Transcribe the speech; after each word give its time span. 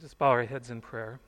Just 0.00 0.16
bow 0.16 0.28
our 0.28 0.44
heads 0.44 0.70
in 0.70 0.80
prayer. 0.80 1.18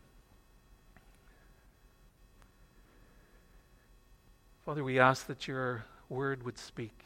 Father, 4.65 4.85
we 4.85 5.01
ask 5.01 5.27
that 5.27 5.49
your 5.49 5.85
word 6.09 6.45
would 6.45 6.57
speak. 6.57 7.05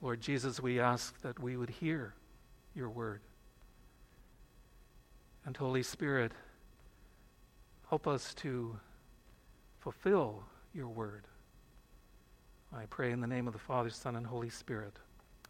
Lord 0.00 0.20
Jesus, 0.20 0.60
we 0.60 0.78
ask 0.78 1.20
that 1.22 1.40
we 1.40 1.56
would 1.56 1.70
hear 1.70 2.14
your 2.74 2.88
word. 2.88 3.20
And 5.44 5.56
Holy 5.56 5.82
Spirit, 5.82 6.30
help 7.88 8.06
us 8.06 8.32
to 8.34 8.78
fulfill 9.80 10.44
your 10.72 10.88
word. 10.88 11.24
I 12.72 12.84
pray 12.86 13.10
in 13.10 13.20
the 13.20 13.26
name 13.26 13.48
of 13.48 13.52
the 13.52 13.58
Father, 13.58 13.90
Son, 13.90 14.14
and 14.14 14.26
Holy 14.26 14.50
Spirit. 14.50 14.94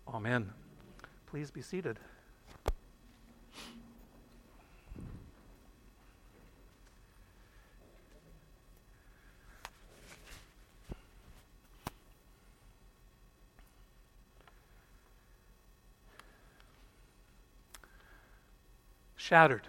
Amen. 0.09 0.51
Please 1.27 1.51
be 1.51 1.63
seated. 1.63 1.99
Shattered. 19.25 19.69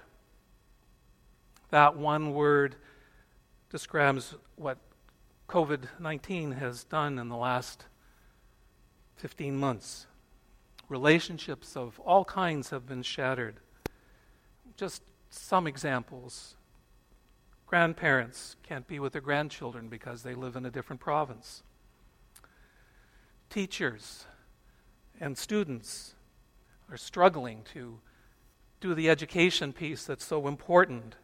That 1.69 1.95
one 1.95 2.33
word 2.33 2.75
describes 3.69 4.35
what 4.57 4.79
COVID 5.47 5.87
19 5.97 6.51
has 6.51 6.83
done 6.83 7.17
in 7.17 7.29
the 7.29 7.37
last 7.37 7.85
15 9.15 9.55
months. 9.55 10.07
Relationships 10.89 11.77
of 11.77 12.01
all 12.01 12.25
kinds 12.25 12.71
have 12.71 12.85
been 12.85 13.01
shattered. 13.01 13.61
Just 14.75 15.03
some 15.29 15.67
examples. 15.67 16.57
Grandparents 17.65 18.57
can't 18.61 18.85
be 18.85 18.99
with 18.99 19.13
their 19.13 19.21
grandchildren 19.21 19.87
because 19.87 20.23
they 20.23 20.35
live 20.35 20.57
in 20.57 20.65
a 20.65 20.69
different 20.69 20.99
province. 20.99 21.63
Teachers 23.49 24.25
and 25.17 25.37
students 25.37 26.15
are 26.91 26.97
struggling 26.97 27.63
to 27.73 28.01
do 28.81 28.93
the 28.93 29.09
education 29.09 29.73
piece 29.73 30.05
that's 30.05 30.25
so 30.25 30.47
important, 30.47 31.15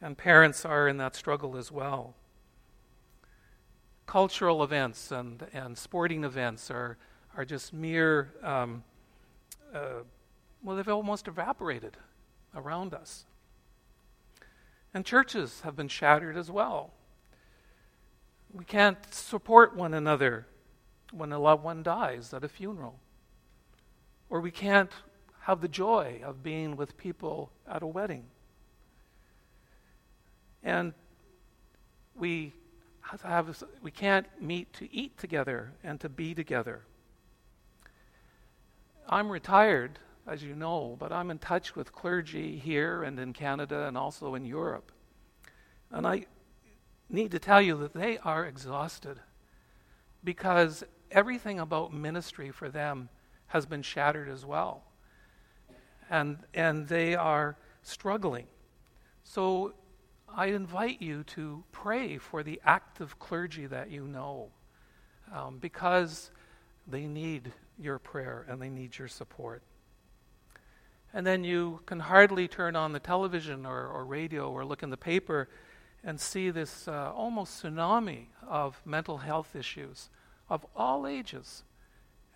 and 0.00 0.16
parents 0.16 0.64
are 0.64 0.88
in 0.88 0.96
that 0.98 1.14
struggle 1.14 1.56
as 1.56 1.70
well 1.70 2.14
cultural 4.12 4.62
events 4.62 5.10
and, 5.10 5.46
and 5.54 5.78
sporting 5.78 6.22
events 6.22 6.70
are, 6.70 6.98
are 7.34 7.46
just 7.46 7.72
mere, 7.72 8.30
um, 8.42 8.84
uh, 9.74 10.02
well, 10.62 10.76
they've 10.76 10.88
almost 10.88 11.28
evaporated 11.28 11.96
around 12.54 12.92
us. 12.92 13.24
And 14.92 15.06
churches 15.06 15.62
have 15.62 15.76
been 15.76 15.88
shattered 15.88 16.36
as 16.36 16.50
well. 16.50 16.90
We 18.52 18.66
can't 18.66 18.98
support 19.14 19.74
one 19.74 19.94
another 19.94 20.46
when 21.10 21.32
a 21.32 21.38
loved 21.38 21.64
one 21.64 21.82
dies 21.82 22.34
at 22.34 22.44
a 22.44 22.48
funeral. 22.48 22.98
Or 24.28 24.42
we 24.42 24.50
can't 24.50 24.92
have 25.42 25.60
the 25.60 25.68
joy 25.68 26.20
of 26.24 26.42
being 26.42 26.76
with 26.76 26.96
people 26.96 27.50
at 27.68 27.82
a 27.82 27.86
wedding. 27.86 28.24
And 30.62 30.94
we 32.14 32.52
have, 33.24 33.64
we 33.82 33.90
can't 33.90 34.26
meet 34.40 34.72
to 34.74 34.94
eat 34.94 35.18
together 35.18 35.72
and 35.82 36.00
to 36.00 36.08
be 36.08 36.32
together. 36.32 36.82
I'm 39.08 39.28
retired, 39.28 39.98
as 40.28 40.44
you 40.44 40.54
know, 40.54 40.96
but 41.00 41.10
I'm 41.10 41.28
in 41.32 41.38
touch 41.38 41.74
with 41.74 41.92
clergy 41.92 42.56
here 42.56 43.02
and 43.02 43.18
in 43.18 43.32
Canada 43.32 43.88
and 43.88 43.98
also 43.98 44.36
in 44.36 44.44
Europe. 44.44 44.92
And 45.90 46.06
I 46.06 46.26
need 47.10 47.32
to 47.32 47.40
tell 47.40 47.60
you 47.60 47.76
that 47.78 47.94
they 47.94 48.16
are 48.18 48.46
exhausted 48.46 49.18
because 50.22 50.84
everything 51.10 51.58
about 51.58 51.92
ministry 51.92 52.52
for 52.52 52.68
them 52.68 53.08
has 53.48 53.66
been 53.66 53.82
shattered 53.82 54.28
as 54.28 54.46
well. 54.46 54.84
And, 56.12 56.36
and 56.52 56.86
they 56.86 57.14
are 57.14 57.56
struggling. 57.80 58.46
So 59.24 59.72
I 60.28 60.46
invite 60.46 61.00
you 61.00 61.24
to 61.24 61.64
pray 61.72 62.18
for 62.18 62.42
the 62.42 62.60
active 62.66 63.18
clergy 63.18 63.64
that 63.66 63.90
you 63.90 64.06
know 64.06 64.50
um, 65.34 65.56
because 65.58 66.30
they 66.86 67.06
need 67.06 67.50
your 67.78 67.98
prayer 67.98 68.44
and 68.46 68.60
they 68.60 68.68
need 68.68 68.98
your 68.98 69.08
support. 69.08 69.62
And 71.14 71.26
then 71.26 71.44
you 71.44 71.80
can 71.86 72.00
hardly 72.00 72.46
turn 72.46 72.76
on 72.76 72.92
the 72.92 73.00
television 73.00 73.64
or, 73.64 73.86
or 73.86 74.04
radio 74.04 74.50
or 74.50 74.66
look 74.66 74.82
in 74.82 74.90
the 74.90 74.98
paper 74.98 75.48
and 76.04 76.20
see 76.20 76.50
this 76.50 76.88
uh, 76.88 77.10
almost 77.14 77.62
tsunami 77.62 78.26
of 78.46 78.82
mental 78.84 79.18
health 79.18 79.56
issues 79.56 80.10
of 80.50 80.66
all 80.76 81.06
ages 81.06 81.64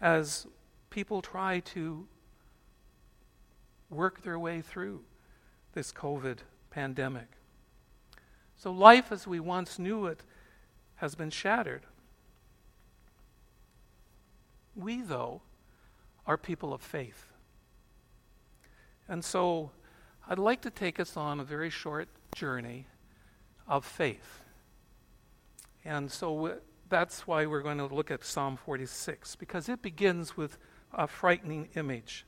as 0.00 0.46
people 0.88 1.20
try 1.20 1.60
to 1.60 2.06
work 3.90 4.22
their 4.22 4.38
way 4.38 4.60
through 4.60 5.02
this 5.72 5.92
COVID 5.92 6.38
pandemic. 6.70 7.28
So 8.56 8.72
life 8.72 9.12
as 9.12 9.26
we 9.26 9.40
once 9.40 9.78
knew 9.78 10.06
it 10.06 10.22
has 10.96 11.14
been 11.14 11.30
shattered. 11.30 11.82
We, 14.74 15.02
though, 15.02 15.42
are 16.26 16.36
people 16.36 16.72
of 16.72 16.82
faith. 16.82 17.26
And 19.08 19.24
so 19.24 19.70
I'd 20.28 20.38
like 20.38 20.62
to 20.62 20.70
take 20.70 20.98
us 20.98 21.16
on 21.16 21.38
a 21.38 21.44
very 21.44 21.70
short 21.70 22.08
journey 22.34 22.86
of 23.68 23.84
faith. 23.84 24.42
And 25.84 26.10
so 26.10 26.56
that's 26.88 27.26
why 27.26 27.46
we're 27.46 27.62
going 27.62 27.78
to 27.78 27.86
look 27.86 28.10
at 28.10 28.24
Psalm 28.24 28.56
46, 28.56 29.36
because 29.36 29.68
it 29.68 29.82
begins 29.82 30.36
with 30.36 30.58
a 30.92 31.06
frightening 31.06 31.68
image. 31.76 32.26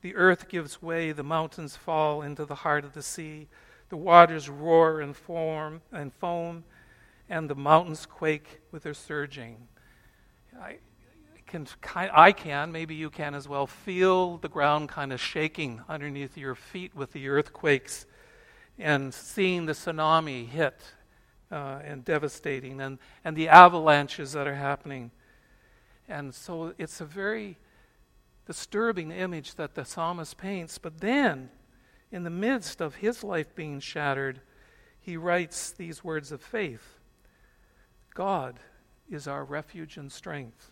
The 0.00 0.14
earth 0.14 0.48
gives 0.48 0.80
way, 0.80 1.12
the 1.12 1.22
mountains 1.24 1.76
fall 1.76 2.22
into 2.22 2.44
the 2.44 2.54
heart 2.56 2.84
of 2.84 2.94
the 2.94 3.02
sea. 3.02 3.48
The 3.88 3.96
waters 3.96 4.48
roar 4.48 5.00
and 5.00 5.16
form 5.16 5.80
and 5.90 6.12
foam, 6.12 6.64
and 7.28 7.48
the 7.48 7.54
mountains 7.54 8.06
quake 8.06 8.60
with 8.70 8.82
their 8.82 8.94
surging. 8.94 9.66
I 10.60 10.78
can, 11.46 11.66
I 11.94 12.32
can, 12.32 12.70
maybe 12.70 12.94
you 12.94 13.08
can 13.08 13.34
as 13.34 13.48
well, 13.48 13.66
feel 13.66 14.36
the 14.36 14.48
ground 14.48 14.90
kind 14.90 15.12
of 15.12 15.20
shaking 15.20 15.80
underneath 15.88 16.36
your 16.36 16.54
feet 16.54 16.94
with 16.94 17.12
the 17.12 17.28
earthquakes 17.28 18.04
and 18.78 19.12
seeing 19.12 19.64
the 19.64 19.72
tsunami 19.72 20.46
hit 20.46 20.80
uh, 21.50 21.80
and 21.82 22.04
devastating, 22.04 22.80
and, 22.80 22.98
and 23.24 23.36
the 23.36 23.48
avalanches 23.48 24.32
that 24.32 24.46
are 24.46 24.54
happening. 24.54 25.10
And 26.08 26.34
so 26.34 26.74
it's 26.76 27.00
a 27.00 27.06
very 27.06 27.56
disturbing 28.48 29.10
image 29.10 29.56
that 29.56 29.74
the 29.74 29.84
psalmist 29.84 30.38
paints. 30.38 30.78
But 30.78 31.02
then 31.02 31.50
in 32.10 32.22
the 32.22 32.30
midst 32.30 32.80
of 32.80 32.96
his 32.96 33.22
life 33.22 33.54
being 33.54 33.78
shattered, 33.78 34.40
he 34.98 35.18
writes 35.18 35.70
these 35.70 36.02
words 36.02 36.32
of 36.32 36.40
faith 36.40 36.98
God 38.14 38.58
is 39.10 39.28
our 39.28 39.44
refuge 39.44 39.98
and 39.98 40.10
strength, 40.10 40.70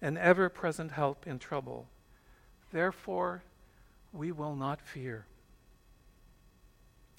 an 0.00 0.16
ever 0.16 0.48
present 0.48 0.92
help 0.92 1.26
in 1.26 1.40
trouble. 1.40 1.88
Therefore, 2.72 3.42
we 4.12 4.30
will 4.30 4.54
not 4.54 4.80
fear. 4.80 5.26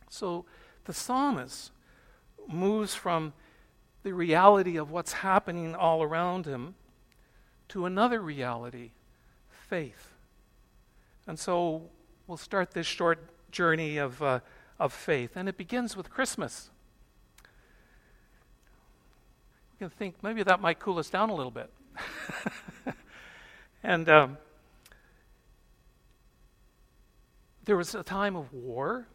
So 0.09 0.45
the 0.85 0.93
psalmist 0.93 1.71
moves 2.47 2.95
from 2.95 3.33
the 4.03 4.13
reality 4.13 4.77
of 4.77 4.89
what's 4.89 5.11
happening 5.11 5.75
all 5.75 6.01
around 6.01 6.45
him 6.45 6.75
to 7.67 7.85
another 7.85 8.21
reality 8.21 8.91
faith. 9.69 10.13
And 11.27 11.39
so 11.39 11.89
we'll 12.27 12.37
start 12.37 12.71
this 12.71 12.85
short 12.85 13.19
journey 13.51 13.97
of, 13.97 14.21
uh, 14.21 14.39
of 14.79 14.93
faith. 14.93 15.31
And 15.35 15.49
it 15.49 15.57
begins 15.57 15.97
with 15.97 16.09
Christmas. 16.09 16.69
You 19.73 19.87
can 19.87 19.89
think 19.89 20.15
maybe 20.21 20.43
that 20.43 20.61
might 20.61 20.79
cool 20.79 20.99
us 20.99 21.09
down 21.09 21.29
a 21.29 21.35
little 21.35 21.51
bit. 21.51 21.69
and 23.83 24.07
um, 24.07 24.37
there 27.65 27.75
was 27.75 27.95
a 27.95 28.03
time 28.03 28.35
of 28.35 28.53
war, 28.53 29.07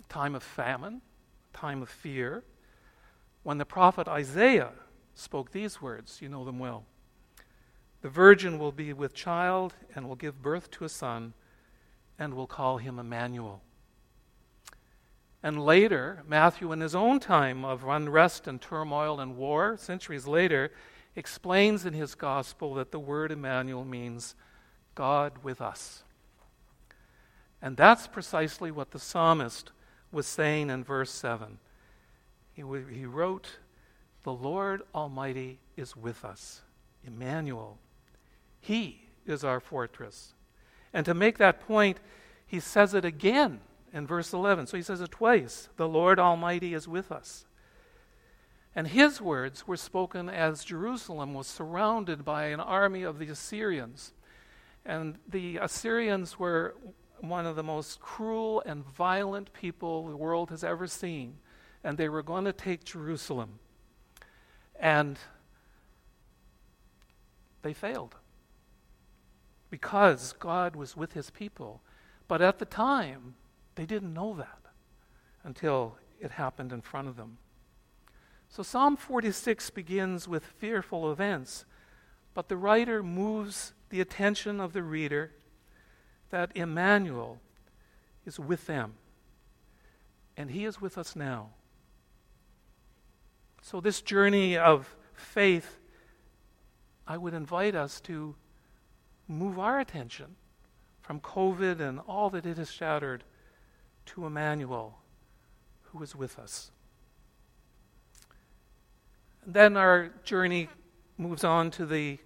a 0.00 0.12
time 0.12 0.34
of 0.34 0.42
famine, 0.42 1.02
a 1.52 1.56
time 1.56 1.82
of 1.82 1.88
fear, 1.88 2.42
when 3.42 3.58
the 3.58 3.66
prophet 3.66 4.08
Isaiah 4.08 4.72
spoke 5.14 5.52
these 5.52 5.80
words. 5.82 6.20
You 6.22 6.28
know 6.28 6.44
them 6.44 6.58
well. 6.58 6.84
The 8.04 8.10
virgin 8.10 8.58
will 8.58 8.70
be 8.70 8.92
with 8.92 9.14
child 9.14 9.72
and 9.94 10.06
will 10.06 10.14
give 10.14 10.42
birth 10.42 10.70
to 10.72 10.84
a 10.84 10.90
son 10.90 11.32
and 12.18 12.34
will 12.34 12.46
call 12.46 12.76
him 12.76 12.98
Emmanuel. 12.98 13.62
And 15.42 15.64
later, 15.64 16.22
Matthew, 16.28 16.70
in 16.72 16.82
his 16.82 16.94
own 16.94 17.18
time 17.18 17.64
of 17.64 17.82
unrest 17.82 18.46
and 18.46 18.60
turmoil 18.60 19.20
and 19.20 19.38
war, 19.38 19.78
centuries 19.78 20.26
later, 20.26 20.70
explains 21.16 21.86
in 21.86 21.94
his 21.94 22.14
gospel 22.14 22.74
that 22.74 22.92
the 22.92 23.00
word 23.00 23.32
Emmanuel 23.32 23.86
means 23.86 24.34
God 24.94 25.38
with 25.42 25.62
us. 25.62 26.02
And 27.62 27.74
that's 27.74 28.06
precisely 28.06 28.70
what 28.70 28.90
the 28.90 28.98
psalmist 28.98 29.72
was 30.12 30.26
saying 30.26 30.68
in 30.68 30.84
verse 30.84 31.10
7. 31.10 31.56
He, 32.52 32.62
he 32.92 33.06
wrote, 33.06 33.60
The 34.24 34.34
Lord 34.34 34.82
Almighty 34.94 35.58
is 35.74 35.96
with 35.96 36.22
us, 36.22 36.60
Emmanuel. 37.02 37.78
He 38.64 39.02
is 39.26 39.44
our 39.44 39.60
fortress. 39.60 40.32
And 40.94 41.04
to 41.04 41.12
make 41.12 41.36
that 41.36 41.60
point, 41.60 41.98
he 42.46 42.60
says 42.60 42.94
it 42.94 43.04
again 43.04 43.60
in 43.92 44.06
verse 44.06 44.32
11. 44.32 44.68
So 44.68 44.78
he 44.78 44.82
says 44.82 45.02
it 45.02 45.10
twice 45.10 45.68
The 45.76 45.86
Lord 45.86 46.18
Almighty 46.18 46.72
is 46.72 46.88
with 46.88 47.12
us. 47.12 47.44
And 48.74 48.88
his 48.88 49.20
words 49.20 49.66
were 49.66 49.76
spoken 49.76 50.30
as 50.30 50.64
Jerusalem 50.64 51.34
was 51.34 51.46
surrounded 51.46 52.24
by 52.24 52.46
an 52.46 52.60
army 52.60 53.02
of 53.02 53.18
the 53.18 53.28
Assyrians. 53.28 54.14
And 54.86 55.18
the 55.28 55.58
Assyrians 55.58 56.38
were 56.38 56.74
one 57.20 57.44
of 57.44 57.56
the 57.56 57.62
most 57.62 58.00
cruel 58.00 58.62
and 58.64 58.82
violent 58.82 59.52
people 59.52 60.08
the 60.08 60.16
world 60.16 60.48
has 60.48 60.64
ever 60.64 60.86
seen. 60.86 61.36
And 61.84 61.98
they 61.98 62.08
were 62.08 62.22
going 62.22 62.46
to 62.46 62.52
take 62.54 62.84
Jerusalem. 62.84 63.58
And 64.80 65.18
they 67.60 67.74
failed 67.74 68.16
because 69.74 70.34
God 70.34 70.76
was 70.76 70.96
with 70.96 71.14
his 71.14 71.30
people. 71.30 71.82
But 72.28 72.40
at 72.40 72.60
the 72.60 72.64
time, 72.64 73.34
they 73.74 73.84
didn't 73.84 74.14
know 74.14 74.32
that 74.36 74.60
until 75.42 75.96
it 76.20 76.30
happened 76.30 76.70
in 76.70 76.80
front 76.80 77.08
of 77.08 77.16
them. 77.16 77.38
So 78.48 78.62
Psalm 78.62 78.96
46 78.96 79.70
begins 79.70 80.28
with 80.28 80.44
fearful 80.44 81.10
events, 81.10 81.64
but 82.34 82.48
the 82.48 82.56
writer 82.56 83.02
moves 83.02 83.72
the 83.88 84.00
attention 84.00 84.60
of 84.60 84.74
the 84.74 84.82
reader 84.84 85.32
that 86.30 86.52
Emmanuel 86.54 87.40
is 88.24 88.38
with 88.38 88.68
them, 88.68 88.94
and 90.36 90.52
he 90.52 90.64
is 90.64 90.80
with 90.80 90.96
us 90.96 91.16
now. 91.16 91.48
So, 93.60 93.80
this 93.80 94.00
journey 94.02 94.56
of 94.56 94.94
faith, 95.14 95.80
I 97.08 97.16
would 97.16 97.34
invite 97.34 97.74
us 97.74 98.00
to 98.02 98.36
move 99.28 99.58
our 99.58 99.80
attention 99.80 100.36
from 101.02 101.20
COVID 101.20 101.80
and 101.80 102.00
all 102.06 102.30
that 102.30 102.46
it 102.46 102.56
has 102.56 102.70
shattered 102.70 103.24
to 104.06 104.26
Emmanuel, 104.26 104.98
who 105.82 106.02
is 106.02 106.14
with 106.14 106.38
us. 106.38 106.70
And 109.44 109.54
then 109.54 109.76
our 109.76 110.10
journey 110.24 110.68
moves 111.18 111.44
on 111.44 111.70
to 111.72 111.86
the 111.86 112.18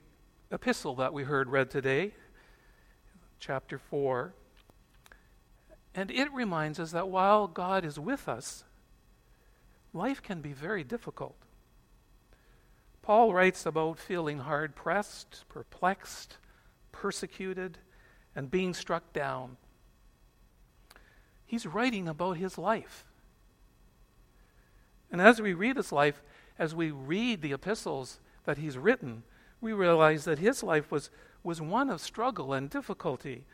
epistle 0.50 0.94
that 0.96 1.12
we 1.12 1.24
heard 1.24 1.48
read 1.48 1.70
today, 1.70 2.14
chapter 3.38 3.78
4. 3.78 4.32
And 5.94 6.10
it 6.10 6.32
reminds 6.32 6.78
us 6.78 6.92
that 6.92 7.08
while 7.08 7.48
God 7.48 7.84
is 7.84 7.98
with 7.98 8.28
us, 8.28 8.64
life 9.92 10.22
can 10.22 10.40
be 10.40 10.52
very 10.52 10.84
difficult. 10.84 11.36
Paul 13.02 13.32
writes 13.32 13.66
about 13.66 13.98
feeling 13.98 14.40
hard 14.40 14.76
pressed, 14.76 15.44
perplexed, 15.48 16.36
persecuted, 17.00 17.78
and 18.34 18.50
being 18.50 18.74
struck 18.74 19.12
down. 19.12 19.56
He's 21.46 21.64
writing 21.66 22.08
about 22.08 22.36
his 22.36 22.58
life. 22.58 23.04
And 25.10 25.20
as 25.20 25.40
we 25.40 25.54
read 25.54 25.76
his 25.76 25.92
life, 25.92 26.20
as 26.58 26.74
we 26.74 26.90
read 26.90 27.40
the 27.40 27.52
epistles 27.52 28.18
that 28.44 28.58
he's 28.58 28.76
written, 28.76 29.22
we 29.60 29.72
realize 29.72 30.24
that 30.24 30.40
his 30.40 30.62
life 30.62 30.90
was, 30.90 31.08
was 31.42 31.60
one 31.60 31.88
of 31.88 32.00
struggle 32.00 32.52
and 32.52 32.68
difficulty, 32.68 33.44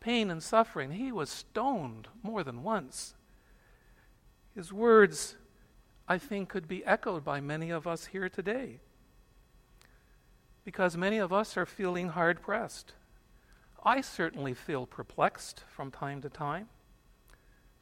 pain 0.00 0.30
and 0.30 0.42
suffering. 0.42 0.90
He 0.90 1.12
was 1.12 1.30
stoned 1.30 2.08
more 2.22 2.42
than 2.42 2.64
once. 2.64 3.14
His 4.54 4.72
words, 4.72 5.36
I 6.08 6.18
think, 6.18 6.48
could 6.48 6.66
be 6.66 6.84
echoed 6.84 7.24
by 7.24 7.40
many 7.40 7.70
of 7.70 7.86
us 7.86 8.06
here 8.06 8.28
today. 8.28 8.80
Because 10.64 10.96
many 10.96 11.18
of 11.18 11.32
us 11.32 11.56
are 11.56 11.66
feeling 11.66 12.08
hard 12.08 12.42
pressed. 12.42 12.92
I 13.84 14.00
certainly 14.00 14.54
feel 14.54 14.86
perplexed 14.86 15.64
from 15.68 15.90
time 15.90 16.20
to 16.22 16.28
time. 16.28 16.68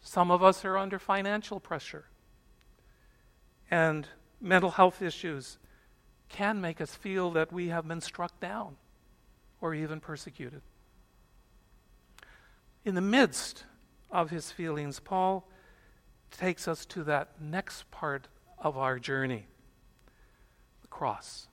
Some 0.01 0.31
of 0.31 0.43
us 0.43 0.65
are 0.65 0.79
under 0.79 0.99
financial 0.99 1.59
pressure. 1.59 2.05
And 3.71 4.09
mental 4.41 4.71
health 4.71 5.03
issues 5.03 5.59
can 6.29 6.61
make 6.61 6.81
us 6.81 6.95
feel 6.95 7.31
that 7.33 7.53
we 7.53 7.69
have 7.69 7.89
been 7.89 8.01
struck 8.01 8.39
down 8.41 8.77
or 9.61 9.75
even 9.75 10.01
persecuted. 10.01 10.63
In 12.85 12.95
the 12.95 13.01
midst 13.01 13.65
of 14.11 14.31
his 14.31 14.51
feelings, 14.51 15.01
Paul 15.01 15.49
takes 16.31 16.69
us 16.69 16.87
to 16.87 17.03
that 17.05 17.41
next 17.41 17.91
part 17.91 18.29
of 18.59 18.77
our 18.77 18.99
journey 18.99 19.47
the 20.83 20.89
cross. 20.89 21.48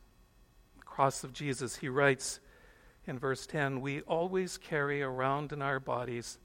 Cross 0.95 1.25
of 1.25 1.33
Jesus. 1.33 1.75
He 1.75 1.89
writes 1.89 2.39
in 3.05 3.19
verse 3.19 3.45
10 3.45 3.81
We 3.81 3.99
always 4.03 4.57
carry 4.57 5.01
around 5.01 5.51
in 5.51 5.61
our 5.61 5.77
bodies 5.77 6.37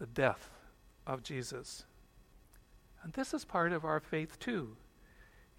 the 0.00 0.06
death 0.06 0.50
of 1.06 1.22
Jesus. 1.22 1.84
And 3.04 3.12
this 3.12 3.32
is 3.32 3.44
part 3.44 3.72
of 3.72 3.84
our 3.84 4.00
faith 4.00 4.40
too. 4.40 4.76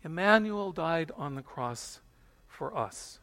Emmanuel 0.03 0.73
died 0.73 1.09
on 1.15 1.35
the 1.35 1.41
cross 1.41 2.01
for 2.49 2.77
us. 2.77 3.19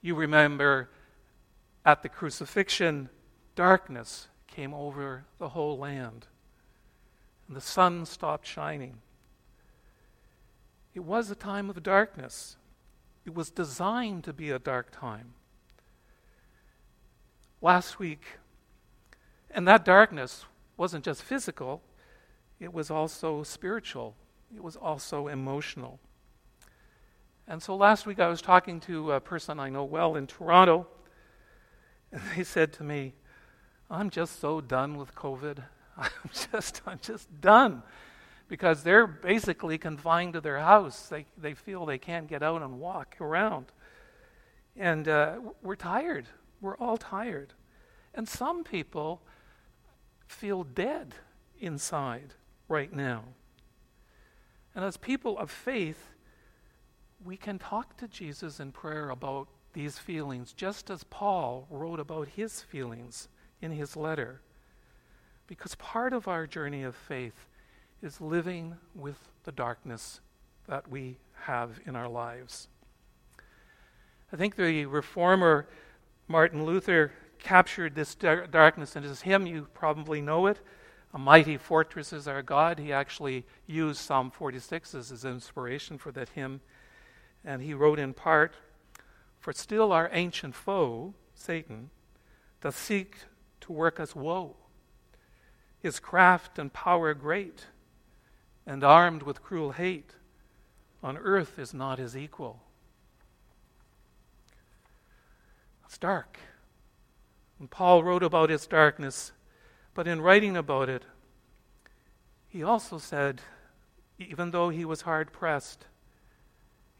You 0.00 0.14
remember 0.14 0.88
at 1.84 2.04
the 2.04 2.08
crucifixion, 2.08 3.08
darkness 3.56 4.28
came 4.46 4.72
over 4.72 5.24
the 5.38 5.48
whole 5.48 5.76
land, 5.76 6.28
and 7.48 7.56
the 7.56 7.60
sun 7.60 8.06
stopped 8.06 8.46
shining. 8.46 8.98
It 10.94 11.00
was 11.00 11.32
a 11.32 11.34
time 11.34 11.68
of 11.68 11.82
darkness. 11.82 12.58
It 13.24 13.34
was 13.34 13.50
designed 13.50 14.24
to 14.24 14.32
be 14.32 14.50
a 14.50 14.58
dark 14.58 14.90
time. 14.90 15.34
Last 17.60 17.98
week, 17.98 18.38
and 19.50 19.66
that 19.68 19.84
darkness 19.84 20.46
wasn't 20.76 21.04
just 21.04 21.22
physical, 21.22 21.82
it 22.58 22.72
was 22.72 22.90
also 22.90 23.42
spiritual 23.42 24.16
it 24.54 24.62
was 24.62 24.76
also 24.76 25.28
emotional. 25.28 25.98
And 27.48 27.62
so 27.62 27.74
last 27.74 28.06
week 28.06 28.20
I 28.20 28.28
was 28.28 28.42
talking 28.42 28.80
to 28.80 29.12
a 29.12 29.20
person 29.20 29.58
I 29.58 29.68
know 29.68 29.84
well 29.84 30.16
in 30.16 30.26
Toronto, 30.26 30.86
and 32.10 32.20
they 32.36 32.44
said 32.44 32.72
to 32.74 32.84
me, 32.84 33.14
I'm 33.90 34.10
just 34.10 34.40
so 34.40 34.60
done 34.60 34.96
with 34.96 35.14
COVID. 35.14 35.62
I'm 35.96 36.10
just, 36.52 36.82
I'm 36.86 36.98
just 37.00 37.40
done. 37.40 37.82
Because 38.52 38.82
they're 38.82 39.06
basically 39.06 39.78
confined 39.78 40.34
to 40.34 40.40
their 40.42 40.58
house. 40.58 41.08
They, 41.08 41.24
they 41.38 41.54
feel 41.54 41.86
they 41.86 41.96
can't 41.96 42.28
get 42.28 42.42
out 42.42 42.60
and 42.60 42.78
walk 42.78 43.16
around. 43.18 43.72
And 44.76 45.08
uh, 45.08 45.36
we're 45.62 45.74
tired. 45.74 46.26
We're 46.60 46.76
all 46.76 46.98
tired. 46.98 47.54
And 48.14 48.28
some 48.28 48.62
people 48.62 49.22
feel 50.26 50.64
dead 50.64 51.14
inside 51.60 52.34
right 52.68 52.92
now. 52.92 53.24
And 54.74 54.84
as 54.84 54.98
people 54.98 55.38
of 55.38 55.50
faith, 55.50 56.10
we 57.24 57.38
can 57.38 57.58
talk 57.58 57.96
to 57.96 58.06
Jesus 58.06 58.60
in 58.60 58.70
prayer 58.70 59.08
about 59.08 59.48
these 59.72 59.96
feelings, 59.96 60.52
just 60.52 60.90
as 60.90 61.04
Paul 61.04 61.66
wrote 61.70 62.00
about 62.00 62.28
his 62.28 62.60
feelings 62.60 63.28
in 63.62 63.72
his 63.72 63.96
letter. 63.96 64.42
Because 65.46 65.74
part 65.76 66.12
of 66.12 66.28
our 66.28 66.46
journey 66.46 66.82
of 66.82 66.94
faith 66.94 67.46
is 68.02 68.20
living 68.20 68.76
with 68.94 69.16
the 69.44 69.52
darkness 69.52 70.20
that 70.66 70.88
we 70.90 71.18
have 71.42 71.80
in 71.86 71.96
our 71.96 72.08
lives. 72.08 72.68
I 74.32 74.36
think 74.36 74.56
the 74.56 74.86
reformer 74.86 75.68
Martin 76.26 76.64
Luther 76.64 77.12
captured 77.38 77.94
this 77.94 78.14
dar- 78.14 78.46
darkness 78.46 78.96
in 78.96 79.02
his 79.02 79.22
hymn. 79.22 79.46
You 79.46 79.68
probably 79.74 80.20
know 80.20 80.46
it. 80.46 80.60
A 81.14 81.18
mighty 81.18 81.58
fortress 81.58 82.12
is 82.12 82.26
our 82.26 82.42
God. 82.42 82.78
He 82.78 82.92
actually 82.92 83.44
used 83.66 84.00
Psalm 84.00 84.30
46 84.30 84.94
as 84.94 85.10
his 85.10 85.24
inspiration 85.24 85.98
for 85.98 86.10
that 86.12 86.30
hymn. 86.30 86.60
And 87.44 87.60
he 87.60 87.74
wrote 87.74 87.98
in 87.98 88.14
part 88.14 88.54
For 89.38 89.52
still 89.52 89.92
our 89.92 90.08
ancient 90.12 90.54
foe, 90.54 91.14
Satan, 91.34 91.90
doth 92.60 92.78
seek 92.78 93.16
to 93.62 93.72
work 93.72 94.00
us 94.00 94.16
woe. 94.16 94.56
His 95.78 95.98
craft 95.98 96.58
and 96.58 96.72
power 96.72 97.12
great, 97.12 97.66
and 98.66 98.84
armed 98.84 99.22
with 99.22 99.42
cruel 99.42 99.72
hate, 99.72 100.12
on 101.02 101.16
earth 101.18 101.58
is 101.58 101.74
not 101.74 101.98
his 101.98 102.16
equal. 102.16 102.62
It's 105.84 105.98
dark. 105.98 106.38
And 107.58 107.70
Paul 107.70 108.02
wrote 108.02 108.22
about 108.22 108.50
its 108.50 108.66
darkness 108.66 109.32
but 109.94 110.08
in 110.08 110.20
writing 110.20 110.56
about 110.56 110.88
it, 110.88 111.04
he 112.48 112.62
also 112.62 112.98
said, 112.98 113.40
even 114.18 114.50
though 114.50 114.70
he 114.70 114.84
was 114.84 115.02
hard 115.02 115.32
pressed, 115.32 115.86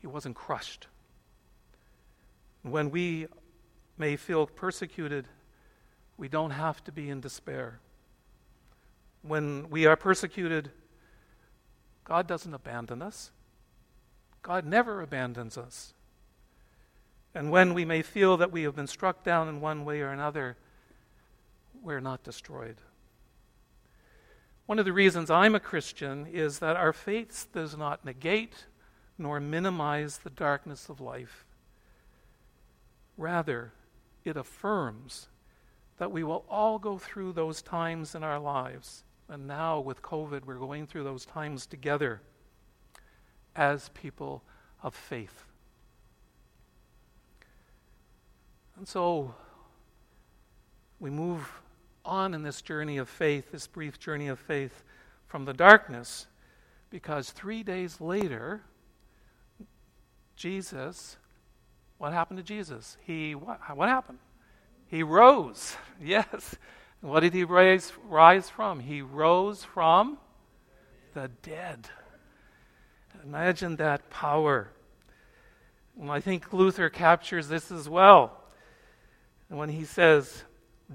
he 0.00 0.06
wasn't 0.06 0.36
crushed. 0.36 0.88
When 2.62 2.90
we 2.90 3.26
may 3.96 4.16
feel 4.16 4.46
persecuted, 4.46 5.26
we 6.16 6.28
don't 6.28 6.50
have 6.50 6.84
to 6.84 6.92
be 6.92 7.08
in 7.08 7.20
despair. 7.20 7.80
When 9.22 9.70
we 9.70 9.86
are 9.86 9.96
persecuted, 9.96 10.70
God 12.12 12.26
doesn't 12.26 12.52
abandon 12.52 13.00
us. 13.00 13.30
God 14.42 14.66
never 14.66 15.00
abandons 15.00 15.56
us. 15.56 15.94
And 17.34 17.50
when 17.50 17.72
we 17.72 17.86
may 17.86 18.02
feel 18.02 18.36
that 18.36 18.52
we 18.52 18.64
have 18.64 18.76
been 18.76 18.86
struck 18.86 19.24
down 19.24 19.48
in 19.48 19.62
one 19.62 19.86
way 19.86 20.02
or 20.02 20.10
another, 20.10 20.58
we're 21.82 22.00
not 22.02 22.22
destroyed. 22.22 22.76
One 24.66 24.78
of 24.78 24.84
the 24.84 24.92
reasons 24.92 25.30
I'm 25.30 25.54
a 25.54 25.58
Christian 25.58 26.26
is 26.26 26.58
that 26.58 26.76
our 26.76 26.92
faith 26.92 27.46
does 27.54 27.78
not 27.78 28.04
negate 28.04 28.66
nor 29.16 29.40
minimize 29.40 30.18
the 30.18 30.28
darkness 30.28 30.90
of 30.90 31.00
life. 31.00 31.46
Rather, 33.16 33.72
it 34.22 34.36
affirms 34.36 35.28
that 35.96 36.12
we 36.12 36.22
will 36.22 36.44
all 36.50 36.78
go 36.78 36.98
through 36.98 37.32
those 37.32 37.62
times 37.62 38.14
in 38.14 38.22
our 38.22 38.38
lives. 38.38 39.02
And 39.28 39.46
now, 39.46 39.80
with 39.80 40.02
COVID, 40.02 40.44
we're 40.44 40.56
going 40.56 40.86
through 40.86 41.04
those 41.04 41.24
times 41.24 41.66
together 41.66 42.20
as 43.56 43.88
people 43.90 44.42
of 44.82 44.94
faith. 44.94 45.44
And 48.76 48.86
so, 48.86 49.34
we 50.98 51.10
move 51.10 51.50
on 52.04 52.34
in 52.34 52.42
this 52.42 52.62
journey 52.62 52.98
of 52.98 53.08
faith, 53.08 53.52
this 53.52 53.66
brief 53.66 53.98
journey 53.98 54.28
of 54.28 54.38
faith, 54.38 54.82
from 55.26 55.44
the 55.44 55.52
darkness, 55.52 56.26
because 56.90 57.30
three 57.30 57.62
days 57.62 58.00
later, 58.00 58.62
Jesus, 60.36 61.16
what 61.98 62.12
happened 62.12 62.38
to 62.38 62.42
Jesus? 62.42 62.96
He, 63.06 63.34
what, 63.34 63.60
what 63.76 63.88
happened? 63.88 64.18
He 64.86 65.02
rose. 65.02 65.76
Yes. 66.04 66.56
What 67.02 67.20
did 67.20 67.34
he 67.34 67.42
rise, 67.42 67.92
rise 68.08 68.48
from? 68.48 68.78
He 68.78 69.02
rose 69.02 69.64
from 69.64 70.18
the 71.14 71.28
dead. 71.42 71.88
Imagine 73.24 73.76
that 73.76 74.08
power. 74.08 74.68
And 76.00 76.10
I 76.10 76.20
think 76.20 76.52
Luther 76.52 76.88
captures 76.88 77.48
this 77.48 77.70
as 77.70 77.88
well. 77.88 78.38
when 79.48 79.68
he 79.68 79.84
says, 79.84 80.44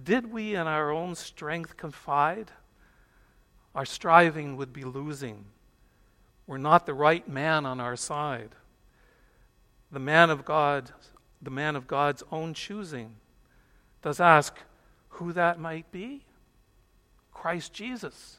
Did 0.02 0.32
we 0.32 0.56
in 0.56 0.66
our 0.66 0.92
own 0.92 1.14
strength 1.14 1.76
confide? 1.76 2.52
Our 3.76 3.86
striving 3.86 4.56
would 4.56 4.72
be 4.72 4.86
losing. 4.86 5.46
We're 6.48 6.58
not 6.58 6.86
the 6.86 6.94
right 6.94 7.28
man 7.28 7.66
on 7.66 7.82
our 7.82 7.98
side. 7.98 8.56
The 9.92 10.00
man 10.00 10.30
of 10.30 10.46
God, 10.46 10.92
the 11.42 11.52
man 11.52 11.76
of 11.76 11.86
God's 11.86 12.24
own 12.32 12.54
choosing, 12.54 13.16
does 14.02 14.22
ask 14.22 14.58
who 15.18 15.34
that 15.34 15.60
might 15.60 15.92
be. 15.92 16.26
Christ 17.32 17.74
Jesus. 17.74 18.38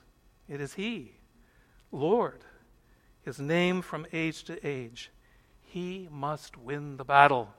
It 0.49 0.61
is 0.61 0.75
He, 0.75 1.13
Lord 1.93 2.45
his 3.29 3.39
name 3.39 3.83
from 3.83 4.07
age 4.11 4.45
to 4.45 4.67
age. 4.67 5.11
He 5.61 6.09
must 6.11 6.57
win 6.57 6.97
the 6.97 7.05
battle. 7.05 7.53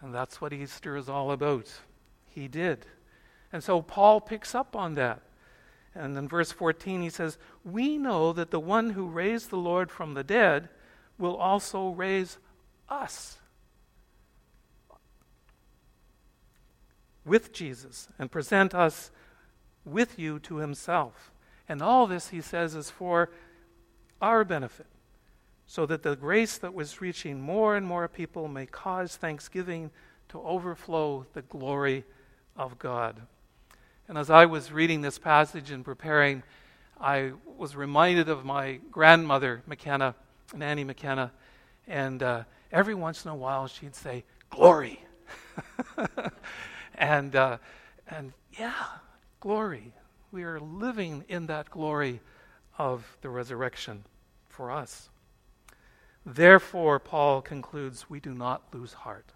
And 0.00 0.14
that's 0.14 0.40
what 0.40 0.54
Easter 0.54 0.96
is 0.96 1.10
all 1.10 1.30
about. 1.30 1.70
He 2.30 2.48
did. 2.48 2.86
And 3.52 3.62
so 3.62 3.82
Paul 3.82 4.18
picks 4.18 4.54
up 4.54 4.74
on 4.74 4.94
that. 4.94 5.20
And 5.94 6.16
in 6.16 6.26
verse 6.26 6.52
14, 6.52 7.02
he 7.02 7.10
says, 7.10 7.36
We 7.64 7.98
know 7.98 8.32
that 8.32 8.50
the 8.50 8.58
one 8.58 8.90
who 8.90 9.06
raised 9.06 9.50
the 9.50 9.58
Lord 9.58 9.90
from 9.90 10.14
the 10.14 10.24
dead 10.24 10.70
will 11.18 11.36
also 11.36 11.90
raise 11.90 12.38
us 12.88 13.36
with 17.26 17.52
Jesus 17.52 18.08
and 18.18 18.30
present 18.30 18.74
us 18.74 19.10
with 19.84 20.18
you 20.18 20.38
to 20.40 20.56
himself. 20.56 21.32
And 21.68 21.82
all 21.82 22.06
this, 22.06 22.28
he 22.28 22.40
says, 22.40 22.74
is 22.74 22.90
for 22.90 23.30
our 24.22 24.44
benefit, 24.44 24.86
so 25.66 25.84
that 25.86 26.02
the 26.02 26.16
grace 26.16 26.56
that 26.58 26.72
was 26.72 27.00
reaching 27.00 27.40
more 27.40 27.76
and 27.76 27.84
more 27.84 28.08
people 28.08 28.48
may 28.48 28.66
cause 28.66 29.16
thanksgiving 29.16 29.90
to 30.28 30.40
overflow 30.40 31.26
the 31.34 31.42
glory 31.42 32.04
of 32.56 32.78
God. 32.78 33.20
And 34.08 34.16
as 34.16 34.30
I 34.30 34.46
was 34.46 34.72
reading 34.72 35.00
this 35.00 35.18
passage 35.18 35.70
and 35.70 35.84
preparing, 35.84 36.44
I 37.00 37.32
was 37.58 37.74
reminded 37.76 38.28
of 38.28 38.44
my 38.44 38.80
grandmother, 38.90 39.62
McKenna, 39.66 40.14
Nanny 40.54 40.84
McKenna, 40.84 41.32
and 41.86 42.22
uh, 42.22 42.44
every 42.72 42.94
once 42.94 43.24
in 43.24 43.30
a 43.30 43.36
while 43.36 43.66
she'd 43.66 43.94
say, 43.96 44.24
Glory! 44.48 45.04
and, 46.96 47.34
uh, 47.36 47.58
and 48.08 48.32
yeah, 48.58 48.84
glory. 49.40 49.92
We 50.32 50.44
are 50.44 50.60
living 50.60 51.24
in 51.28 51.46
that 51.46 51.70
glory 51.70 52.20
of 52.78 53.16
the 53.22 53.28
resurrection 53.28 54.04
for 54.48 54.70
us. 54.70 55.08
Therefore, 56.24 56.98
Paul 56.98 57.40
concludes, 57.40 58.10
we 58.10 58.20
do 58.20 58.34
not 58.34 58.62
lose 58.72 58.92
heart. 58.92 59.32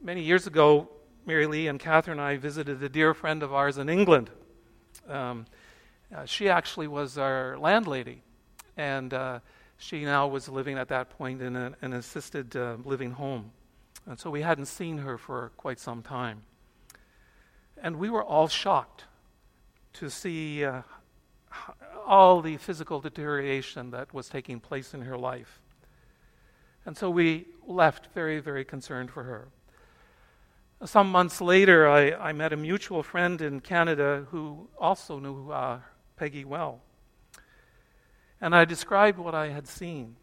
Many 0.00 0.22
years 0.22 0.46
ago, 0.46 0.88
Mary 1.24 1.46
Lee 1.46 1.66
and 1.66 1.80
Catherine 1.80 2.18
and 2.18 2.26
I 2.26 2.36
visited 2.36 2.82
a 2.82 2.88
dear 2.88 3.14
friend 3.14 3.42
of 3.42 3.52
ours 3.54 3.78
in 3.78 3.88
England. 3.88 4.30
Um, 5.08 5.46
uh, 6.14 6.24
she 6.24 6.48
actually 6.48 6.86
was 6.86 7.18
our 7.18 7.58
landlady, 7.58 8.22
and 8.76 9.12
uh, 9.12 9.40
she 9.78 10.04
now 10.04 10.26
was 10.28 10.48
living 10.48 10.78
at 10.78 10.88
that 10.88 11.10
point 11.10 11.40
in 11.40 11.56
a, 11.56 11.72
an 11.80 11.94
assisted 11.94 12.54
uh, 12.54 12.76
living 12.84 13.10
home. 13.10 13.50
And 14.06 14.18
so 14.18 14.30
we 14.30 14.42
hadn't 14.42 14.66
seen 14.66 14.98
her 14.98 15.18
for 15.18 15.50
quite 15.56 15.80
some 15.80 16.02
time. 16.02 16.42
And 17.82 17.96
we 17.96 18.08
were 18.08 18.24
all 18.24 18.48
shocked 18.48 19.04
to 19.94 20.08
see 20.08 20.64
uh, 20.64 20.82
all 22.06 22.40
the 22.40 22.56
physical 22.56 23.00
deterioration 23.00 23.90
that 23.90 24.14
was 24.14 24.28
taking 24.28 24.60
place 24.60 24.94
in 24.94 25.02
her 25.02 25.18
life. 25.18 25.60
And 26.84 26.96
so 26.96 27.10
we 27.10 27.46
left 27.66 28.08
very, 28.14 28.38
very 28.38 28.64
concerned 28.64 29.10
for 29.10 29.24
her. 29.24 29.48
Some 30.84 31.10
months 31.10 31.40
later, 31.40 31.88
I, 31.88 32.12
I 32.12 32.32
met 32.32 32.52
a 32.52 32.56
mutual 32.56 33.02
friend 33.02 33.40
in 33.40 33.60
Canada 33.60 34.26
who 34.30 34.68
also 34.78 35.18
knew 35.18 35.50
uh, 35.50 35.80
Peggy 36.16 36.44
well. 36.44 36.80
And 38.40 38.54
I 38.54 38.66
described 38.66 39.18
what 39.18 39.34
I 39.34 39.48
had 39.48 39.66
seen. 39.66 40.16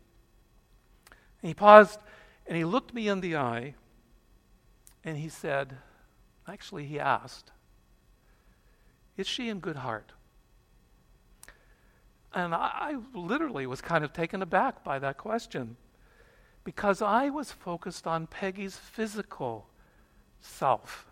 He 1.42 1.54
paused 1.54 2.00
and 2.46 2.58
he 2.58 2.66
looked 2.66 2.94
me 2.94 3.08
in 3.08 3.22
the 3.22 3.36
eye 3.36 3.76
and 5.04 5.18
he 5.18 5.30
said, 5.30 5.78
actually, 6.48 6.86
he 6.86 7.00
asked, 7.00 7.52
Is 9.18 9.28
she 9.28 9.50
in 9.50 9.60
good 9.60 9.78
heart? 9.78 10.12
And 12.34 12.54
I, 12.56 12.72
I 12.74 13.18
literally 13.18 13.68
was 13.68 13.82
kind 13.82 14.04
of 14.04 14.12
taken 14.12 14.42
aback 14.42 14.84
by 14.84 15.00
that 15.00 15.18
question 15.18 15.78
because 16.64 17.02
I 17.02 17.30
was 17.30 17.52
focused 17.52 18.08
on 18.08 18.28
Peggy's 18.28 18.78
physical 18.78 19.68
self. 20.40 21.08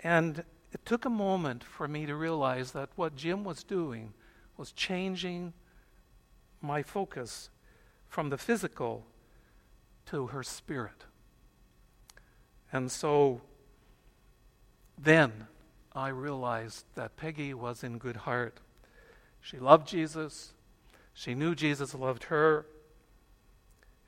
And 0.00 0.44
it 0.72 0.84
took 0.84 1.04
a 1.04 1.10
moment 1.10 1.62
for 1.64 1.86
me 1.88 2.06
to 2.06 2.14
realize 2.14 2.72
that 2.72 2.90
what 2.96 3.16
Jim 3.16 3.44
was 3.44 3.62
doing 3.62 4.12
was 4.56 4.72
changing 4.72 5.52
my 6.60 6.82
focus 6.82 7.50
from 8.08 8.30
the 8.30 8.38
physical 8.38 9.06
to 10.06 10.28
her 10.28 10.42
spirit. 10.42 11.04
And 12.72 12.90
so 12.90 13.40
then 14.98 15.46
I 15.92 16.08
realized 16.08 16.86
that 16.94 17.16
Peggy 17.16 17.54
was 17.54 17.84
in 17.84 17.98
good 17.98 18.16
heart. 18.16 18.58
She 19.40 19.58
loved 19.58 19.86
Jesus. 19.86 20.52
She 21.12 21.34
knew 21.34 21.54
Jesus 21.54 21.94
loved 21.94 22.24
her 22.24 22.66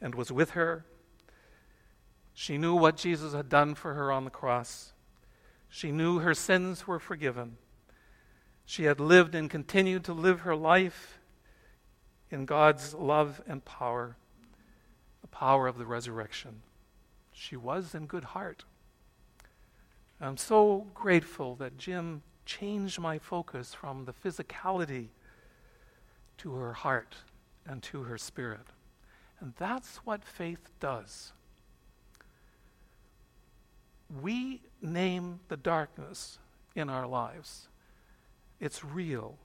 and 0.00 0.14
was 0.14 0.32
with 0.32 0.50
her. 0.50 0.84
She 2.34 2.58
knew 2.58 2.74
what 2.74 2.96
Jesus 2.96 3.32
had 3.32 3.48
done 3.48 3.74
for 3.74 3.94
her 3.94 4.12
on 4.12 4.24
the 4.24 4.30
cross. 4.30 4.92
She 5.68 5.92
knew 5.92 6.18
her 6.18 6.34
sins 6.34 6.86
were 6.86 6.98
forgiven. 6.98 7.56
She 8.64 8.84
had 8.84 8.98
lived 8.98 9.34
and 9.34 9.48
continued 9.48 10.04
to 10.04 10.12
live 10.12 10.40
her 10.40 10.56
life 10.56 11.18
in 12.30 12.44
God's 12.44 12.92
love 12.94 13.40
and 13.46 13.64
power, 13.64 14.16
power 15.38 15.66
of 15.66 15.76
the 15.76 15.84
resurrection. 15.84 16.62
She 17.30 17.56
was 17.56 17.94
in 17.94 18.06
good 18.06 18.24
heart. 18.24 18.64
I'm 20.18 20.38
so 20.38 20.86
grateful 20.94 21.56
that 21.56 21.76
Jim 21.76 22.22
changed 22.46 22.98
my 22.98 23.18
focus 23.18 23.74
from 23.74 24.06
the 24.06 24.14
physicality 24.14 25.08
to 26.38 26.54
her 26.54 26.72
heart 26.72 27.16
and 27.66 27.82
to 27.82 28.04
her 28.04 28.16
spirit. 28.16 28.66
And 29.38 29.52
that's 29.58 29.98
what 30.06 30.24
faith 30.24 30.70
does. 30.80 31.34
We 34.22 34.62
name 34.80 35.40
the 35.48 35.58
darkness 35.58 36.38
in 36.74 36.88
our 36.88 37.06
lives, 37.06 37.68
it's 38.58 38.82
real. 38.82 39.36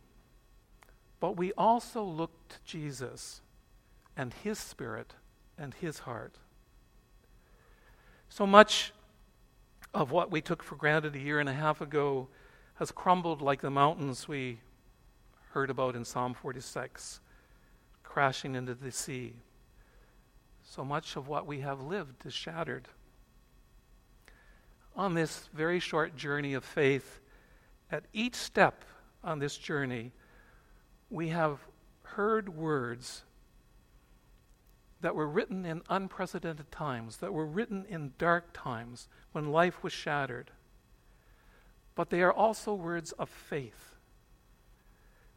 But 1.20 1.36
we 1.36 1.52
also 1.58 2.02
look 2.02 2.32
to 2.48 2.56
Jesus 2.64 3.42
and 4.16 4.34
his 4.34 4.58
spirit 4.58 5.16
and 5.58 5.74
his 5.74 6.00
heart. 6.00 6.36
So 8.30 8.48
much 8.48 8.94
of 9.94 10.12
what 10.12 10.32
we 10.32 10.42
took 10.42 10.64
for 10.64 10.76
granted 10.76 11.16
a 11.16 11.20
year 11.20 11.40
and 11.40 11.50
a 11.50 11.54
half 11.54 11.82
ago 11.82 12.28
has 12.76 12.92
crumbled 12.92 13.42
like 13.42 13.62
the 13.62 13.70
mountains 13.70 14.28
we 14.28 14.60
heard 15.52 15.70
about 15.70 15.96
in 15.96 16.06
Psalm 16.06 16.34
46, 16.34 17.20
crashing 18.04 18.56
into 18.56 18.74
the 18.74 18.92
sea. 18.92 19.34
So 20.64 20.86
much 20.86 21.18
of 21.18 21.28
what 21.28 21.46
we 21.46 21.60
have 21.60 21.82
lived 21.82 22.26
is 22.26 22.34
shattered. 22.34 22.88
On 24.96 25.14
this 25.14 25.50
very 25.54 25.80
short 25.80 26.16
journey 26.16 26.54
of 26.54 26.64
faith, 26.64 27.20
at 27.92 28.06
each 28.14 28.36
step 28.36 28.86
on 29.24 29.40
this 29.40 29.58
journey, 29.58 30.14
we 31.10 31.28
have 31.30 31.60
heard 32.04 32.50
words 32.50 33.24
that 35.02 35.16
were 35.16 35.28
written 35.28 35.66
in 35.66 35.82
unprecedented 35.90 36.72
times, 36.72 37.18
that 37.18 37.34
were 37.34 37.46
written 37.46 37.86
in 37.90 38.14
dark 38.18 38.54
times 38.54 39.08
when 39.32 39.52
life 39.52 39.84
was 39.84 39.92
shattered. 39.92 40.52
But 41.96 42.10
they 42.10 42.22
are 42.22 42.32
also 42.32 42.74
words 42.74 43.12
of 43.14 43.30
faith 43.30 43.96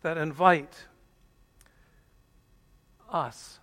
that 0.02 0.16
invite 0.18 0.87
us. 3.11 3.59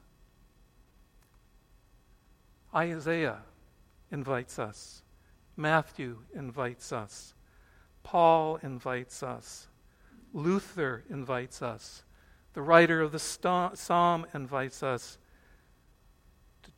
Isaiah 2.74 3.40
invites 4.12 4.58
us. 4.58 5.04
Matthew 5.56 6.20
invites 6.34 6.92
us. 6.92 7.34
Paul 8.04 8.58
invites 8.64 9.22
us. 9.22 9.68
Luther 10.34 11.04
invites 11.10 11.62
us. 11.62 12.04
The 12.54 12.62
writer 12.62 13.02
of 13.02 13.12
the 13.12 13.20
psalm 13.20 14.26
invites 14.34 14.82
us 14.84 15.18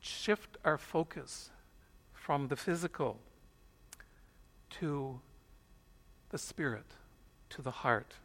shift 0.04 0.58
our 0.66 0.78
focus 0.78 1.50
from 2.12 2.50
the 2.50 2.58
physical 2.58 3.20
to 4.70 5.22
the 6.30 6.38
spirit, 6.38 6.86
to 7.50 7.62
the 7.62 7.72
heart, 7.72 8.16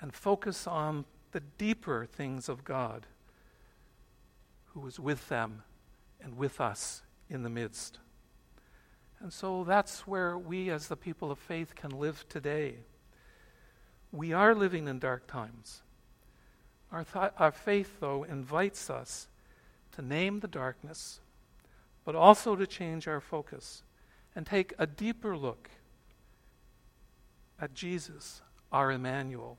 and 0.00 0.14
focus 0.14 0.68
on 0.68 1.04
the 1.32 1.40
deeper 1.40 2.06
things 2.06 2.48
of 2.48 2.64
God 2.64 3.06
who 4.66 4.86
is 4.86 5.00
with 5.00 5.28
them 5.28 5.62
and 6.20 6.36
with 6.36 6.60
us 6.60 7.02
in 7.28 7.42
the 7.42 7.50
midst. 7.50 7.98
And 9.20 9.32
so 9.32 9.64
that's 9.64 10.06
where 10.06 10.38
we, 10.38 10.70
as 10.70 10.86
the 10.86 10.96
people 10.96 11.32
of 11.32 11.40
faith, 11.40 11.74
can 11.74 11.90
live 11.90 12.24
today. 12.28 12.76
We 14.12 14.32
are 14.32 14.54
living 14.54 14.86
in 14.86 15.00
dark 15.00 15.26
times. 15.26 15.82
Our, 16.92 17.04
th- 17.04 17.32
our 17.36 17.50
faith, 17.50 17.98
though, 17.98 18.22
invites 18.22 18.88
us 18.88 19.26
to 19.98 20.04
name 20.04 20.38
the 20.38 20.46
darkness, 20.46 21.18
but 22.04 22.14
also 22.14 22.54
to 22.54 22.68
change 22.68 23.08
our 23.08 23.20
focus 23.20 23.82
and 24.36 24.46
take 24.46 24.72
a 24.78 24.86
deeper 24.86 25.36
look 25.36 25.70
at 27.60 27.74
Jesus, 27.74 28.40
our 28.70 28.92
Emmanuel, 28.92 29.58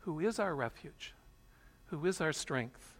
who 0.00 0.20
is 0.20 0.38
our 0.38 0.54
refuge, 0.54 1.14
who 1.86 2.04
is 2.04 2.20
our 2.20 2.34
strength, 2.34 2.92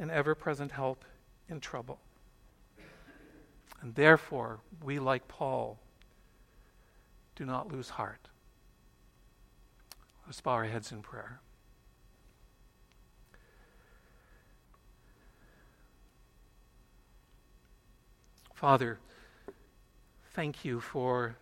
and 0.00 0.10
ever 0.10 0.34
present 0.34 0.72
help 0.72 1.04
in 1.48 1.60
trouble. 1.60 2.00
And 3.82 3.94
therefore, 3.94 4.58
we, 4.82 4.98
like 4.98 5.28
Paul, 5.28 5.78
do 7.36 7.46
not 7.46 7.70
lose 7.70 7.90
heart. 7.90 8.26
Let's 10.26 10.40
bow 10.40 10.50
our 10.50 10.64
heads 10.64 10.90
in 10.90 11.02
prayer. 11.02 11.40
Father, 18.62 19.00
thank 20.34 20.64
you 20.64 20.78
for 20.78 21.34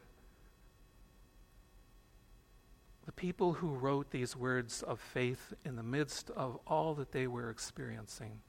the 3.05 3.13
people 3.13 3.53
who 3.53 3.69
wrote 3.69 4.11
these 4.11 4.35
words 4.35 4.83
of 4.83 4.99
faith 4.99 5.53
in 5.63 5.77
the 5.77 5.83
midst 5.83 6.31
of 6.31 6.59
all 6.67 6.95
that 6.95 7.13
they 7.13 7.27
were 7.27 7.51
experiencing. 7.51 8.41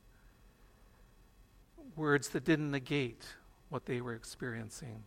Words 1.97 2.29
that 2.29 2.45
didn't 2.45 2.71
negate 2.71 3.25
what 3.67 3.87
they 3.87 3.99
were 3.99 4.13
experiencing, 4.13 5.03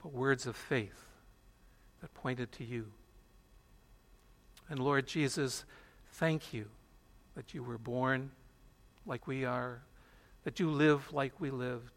but 0.00 0.12
words 0.12 0.46
of 0.46 0.54
faith 0.54 1.08
that 2.00 2.14
pointed 2.14 2.52
to 2.52 2.64
you. 2.64 2.92
And 4.68 4.78
Lord 4.78 5.08
Jesus, 5.08 5.64
thank 6.12 6.54
you 6.54 6.66
that 7.34 7.54
you 7.54 7.64
were 7.64 7.76
born 7.76 8.30
like 9.04 9.26
we 9.26 9.44
are, 9.44 9.82
that 10.44 10.60
you 10.60 10.70
live 10.70 11.12
like 11.12 11.40
we 11.40 11.50
lived, 11.50 11.90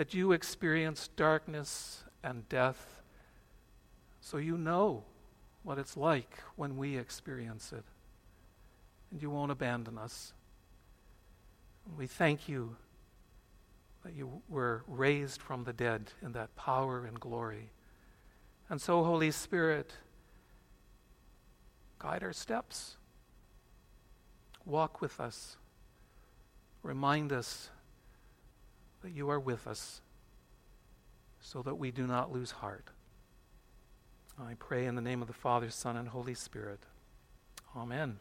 that 0.00 0.14
you 0.14 0.32
experienced 0.32 1.14
darkness 1.14 2.04
and 2.24 2.48
death, 2.48 3.02
so 4.22 4.38
you 4.38 4.56
know 4.56 5.04
what 5.62 5.76
it's 5.76 5.94
like 5.94 6.38
when 6.56 6.78
we 6.78 6.96
experience 6.96 7.70
it. 7.70 7.84
And 9.10 9.20
you 9.20 9.28
won't 9.28 9.52
abandon 9.52 9.98
us. 9.98 10.32
We 11.98 12.06
thank 12.06 12.48
you 12.48 12.76
that 14.02 14.14
you 14.14 14.40
were 14.48 14.84
raised 14.88 15.42
from 15.42 15.64
the 15.64 15.74
dead 15.74 16.12
in 16.22 16.32
that 16.32 16.56
power 16.56 17.04
and 17.04 17.20
glory. 17.20 17.68
And 18.70 18.80
so, 18.80 19.04
Holy 19.04 19.30
Spirit, 19.30 19.92
guide 21.98 22.22
our 22.22 22.32
steps. 22.32 22.96
Walk 24.64 25.02
with 25.02 25.20
us. 25.20 25.58
Remind 26.82 27.34
us 27.34 27.68
that 29.02 29.12
you 29.12 29.30
are 29.30 29.40
with 29.40 29.66
us 29.66 30.00
so 31.40 31.62
that 31.62 31.76
we 31.76 31.90
do 31.90 32.06
not 32.06 32.32
lose 32.32 32.50
heart. 32.50 32.90
I 34.38 34.54
pray 34.58 34.86
in 34.86 34.94
the 34.94 35.02
name 35.02 35.20
of 35.22 35.28
the 35.28 35.34
Father, 35.34 35.70
Son, 35.70 35.96
and 35.96 36.08
Holy 36.08 36.34
Spirit. 36.34 36.80
Amen. 37.76 38.18